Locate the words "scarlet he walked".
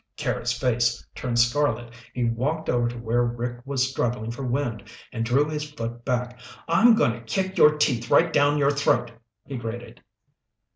1.37-2.69